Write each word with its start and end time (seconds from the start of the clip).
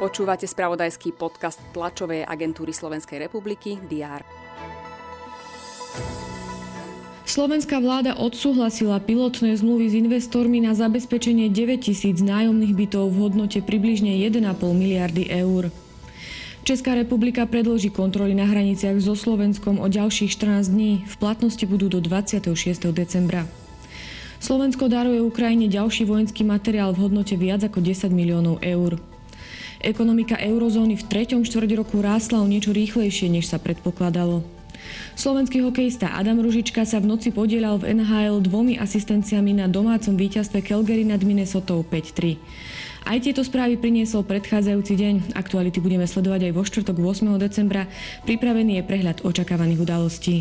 Počúvate 0.00 0.48
spravodajský 0.48 1.12
podcast 1.12 1.60
tlačovej 1.76 2.24
agentúry 2.24 2.72
Slovenskej 2.72 3.20
republiky 3.20 3.76
DR. 3.84 4.24
Slovenská 7.28 7.78
vláda 7.78 8.18
odsúhlasila 8.18 8.98
pilotné 8.98 9.54
zmluvy 9.54 9.86
s 9.86 9.94
investormi 9.94 10.58
na 10.64 10.74
zabezpečenie 10.74 11.52
9 11.52 11.84
tisíc 11.84 12.18
nájomných 12.24 12.74
bytov 12.74 13.12
v 13.12 13.16
hodnote 13.22 13.62
približne 13.62 14.18
1,5 14.18 14.50
miliardy 14.74 15.30
eur. 15.30 15.70
Česká 16.66 16.96
republika 16.96 17.46
predloží 17.46 17.92
kontroly 17.92 18.34
na 18.34 18.48
hraniciach 18.48 18.98
so 18.98 19.12
Slovenskom 19.12 19.78
o 19.78 19.86
ďalších 19.86 20.32
14 20.32 20.74
dní. 20.74 20.92
V 21.06 21.14
platnosti 21.20 21.62
budú 21.68 21.92
do 21.92 22.00
26. 22.02 22.50
decembra. 22.90 23.46
Slovensko 24.40 24.88
daruje 24.88 25.20
Ukrajine 25.20 25.68
ďalší 25.68 26.08
vojenský 26.08 26.48
materiál 26.48 26.96
v 26.96 27.04
hodnote 27.04 27.36
viac 27.36 27.60
ako 27.60 27.84
10 27.84 28.08
miliónov 28.08 28.64
eur. 28.64 28.96
Ekonomika 29.84 30.40
eurozóny 30.40 30.96
v 30.96 31.06
treťom 31.08 31.44
štvrť 31.44 31.76
roku 31.76 32.00
rástla 32.00 32.40
o 32.40 32.48
niečo 32.48 32.72
rýchlejšie, 32.72 33.28
než 33.28 33.52
sa 33.52 33.60
predpokladalo. 33.60 34.40
Slovenský 35.12 35.60
hokejista 35.60 36.16
Adam 36.16 36.40
Ružička 36.40 36.88
sa 36.88 37.04
v 37.04 37.12
noci 37.12 37.28
podielal 37.36 37.76
v 37.76 38.00
NHL 38.00 38.40
dvomi 38.40 38.80
asistenciami 38.80 39.60
na 39.60 39.68
domácom 39.68 40.16
víťazstve 40.16 40.64
Calgary 40.64 41.04
nad 41.04 41.20
Minnesota 41.20 41.76
5-3. 41.76 42.40
Aj 43.04 43.16
tieto 43.20 43.44
správy 43.44 43.76
priniesol 43.76 44.24
predchádzajúci 44.24 44.92
deň. 44.96 45.14
Aktuality 45.36 45.84
budeme 45.84 46.08
sledovať 46.08 46.48
aj 46.48 46.52
vo 46.56 46.62
štvrtok 46.64 46.96
8. 46.96 47.36
decembra. 47.40 47.88
Pripravený 48.24 48.80
je 48.80 48.88
prehľad 48.88 49.24
očakávaných 49.24 49.80
udalostí. 49.84 50.36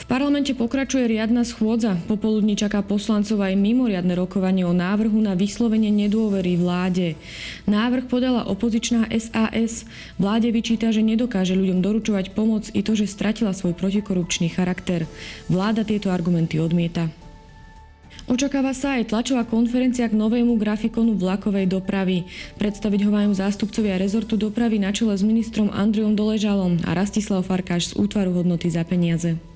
V 0.00 0.08
parlamente 0.08 0.56
pokračuje 0.56 1.12
riadna 1.12 1.44
schôdza. 1.44 1.92
Popoludní 2.08 2.56
čaká 2.56 2.80
poslancov 2.80 3.36
aj 3.44 3.52
mimoriadne 3.52 4.16
rokovanie 4.16 4.64
o 4.64 4.72
návrhu 4.72 5.20
na 5.20 5.36
vyslovenie 5.36 5.92
nedôvery 5.92 6.56
vláde. 6.56 7.20
Návrh 7.68 8.08
podala 8.08 8.48
opozičná 8.48 9.12
SAS. 9.12 9.84
Vláde 10.16 10.48
vyčíta, 10.48 10.88
že 10.88 11.04
nedokáže 11.04 11.52
ľuďom 11.52 11.84
doručovať 11.84 12.32
pomoc 12.32 12.72
i 12.72 12.80
to, 12.80 12.96
že 12.96 13.12
stratila 13.12 13.52
svoj 13.52 13.76
protikorupčný 13.76 14.48
charakter. 14.48 15.04
Vláda 15.52 15.84
tieto 15.84 16.08
argumenty 16.08 16.56
odmieta. 16.56 17.12
Očakáva 18.24 18.72
sa 18.72 18.96
aj 18.96 19.10
tlačová 19.10 19.44
konferencia 19.44 20.08
k 20.08 20.16
novému 20.16 20.56
grafikonu 20.56 21.18
vlakovej 21.18 21.66
dopravy. 21.68 22.24
Predstaviť 22.56 23.04
ho 23.04 23.10
majú 23.12 23.36
zástupcovia 23.36 24.00
rezortu 24.00 24.40
dopravy 24.40 24.80
na 24.80 24.96
čele 24.96 25.12
s 25.12 25.20
ministrom 25.20 25.68
Andriom 25.68 26.16
Doležalom 26.16 26.88
a 26.88 26.96
Rastislav 26.96 27.44
Farkáš 27.44 27.92
z 27.92 28.00
útvaru 28.00 28.32
hodnoty 28.32 28.70
za 28.70 28.86
peniaze. 28.86 29.49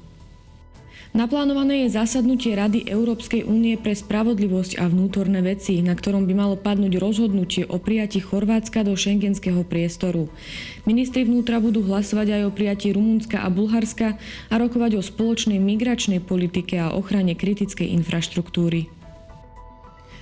Naplánované 1.14 1.86
je 1.86 1.94
zasadnutie 1.94 2.58
Rady 2.58 2.90
Európskej 2.90 3.46
únie 3.46 3.78
pre 3.78 3.94
spravodlivosť 3.94 4.82
a 4.82 4.90
vnútorné 4.90 5.46
veci, 5.46 5.78
na 5.78 5.94
ktorom 5.94 6.26
by 6.26 6.34
malo 6.34 6.58
padnúť 6.58 6.98
rozhodnutie 6.98 7.62
o 7.70 7.78
prijatí 7.78 8.18
Chorvátska 8.18 8.82
do 8.82 8.98
šengenského 8.98 9.62
priestoru. 9.62 10.26
Ministri 10.82 11.22
vnútra 11.22 11.62
budú 11.62 11.86
hlasovať 11.86 12.34
aj 12.34 12.42
o 12.42 12.50
prijatí 12.50 12.90
Rumunska 12.90 13.46
a 13.46 13.48
Bulharska 13.48 14.18
a 14.50 14.54
rokovať 14.58 14.98
o 14.98 15.06
spoločnej 15.06 15.62
migračnej 15.62 16.18
politike 16.18 16.82
a 16.82 16.90
ochrane 16.90 17.38
kritickej 17.38 17.94
infraštruktúry. 17.94 18.90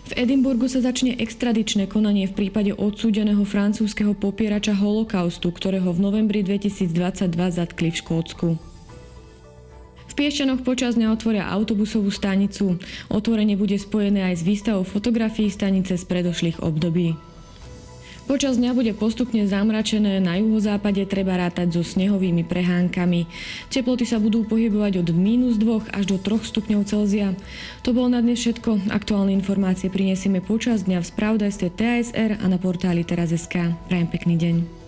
V 0.03 0.13
Edimburgu 0.13 0.69
sa 0.69 0.85
začne 0.85 1.17
extradičné 1.17 1.89
konanie 1.89 2.29
v 2.29 2.37
prípade 2.37 2.77
odsúdeného 2.77 3.49
francúzskeho 3.49 4.13
popierača 4.13 4.77
holokaustu, 4.77 5.57
ktorého 5.57 5.89
v 5.89 6.05
novembri 6.05 6.45
2022 6.45 7.33
zatkli 7.33 7.89
v 7.89 7.97
Škótsku. 7.97 8.72
V 10.13 10.21
Piešťanoch 10.21 10.61
počas 10.61 11.01
dňa 11.01 11.09
otvoria 11.09 11.49
autobusovú 11.49 12.13
stanicu. 12.13 12.77
Otvorenie 13.09 13.57
bude 13.57 13.81
spojené 13.81 14.29
aj 14.29 14.45
s 14.45 14.47
výstavou 14.47 14.85
fotografií 14.85 15.49
stanice 15.49 15.97
z 15.97 16.05
predošlých 16.05 16.61
období. 16.61 17.17
Počas 18.29 18.61
dňa 18.61 18.77
bude 18.77 18.93
postupne 18.93 19.49
zamračené, 19.49 20.21
na 20.21 20.37
juhozápade 20.37 21.01
treba 21.09 21.41
rátať 21.41 21.81
so 21.81 21.83
snehovými 21.83 22.45
prehánkami. 22.45 23.25
Teploty 23.73 24.05
sa 24.05 24.21
budú 24.21 24.45
pohybovať 24.45 25.01
od 25.01 25.09
minus 25.17 25.57
2 25.57 25.97
až 25.97 26.05
do 26.05 26.21
3 26.21 26.45
stupňov 26.45 26.85
Celzia. 26.85 27.33
To 27.81 27.97
bolo 27.97 28.13
na 28.13 28.21
dnes 28.21 28.37
všetko. 28.37 28.93
Aktuálne 28.93 29.33
informácie 29.33 29.89
prinesieme 29.89 30.45
počas 30.45 30.85
dňa 30.85 31.01
v 31.01 31.09
spravodajstve 31.09 31.69
TSR 31.73 32.31
a 32.37 32.45
na 32.53 32.61
portáli 32.61 33.01
teraz.sk. 33.01 33.73
Prajem 33.89 34.09
pekný 34.13 34.37
deň. 34.37 34.82